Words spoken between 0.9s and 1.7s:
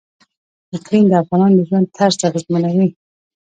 د افغانانو د